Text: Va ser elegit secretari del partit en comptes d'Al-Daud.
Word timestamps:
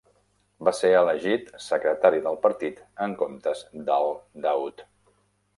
Va 0.67 0.71
ser 0.77 0.89
elegit 1.01 1.51
secretari 1.65 2.21
del 2.29 2.39
partit 2.47 2.81
en 3.09 3.15
comptes 3.21 3.63
d'Al-Daud. 3.91 4.87